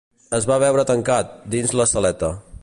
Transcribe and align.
Es 0.37 0.47
va 0.51 0.57
veure 0.63 0.85
tancat, 0.93 1.37
dins 1.57 1.77
la 1.83 1.89
saleta 1.95 2.33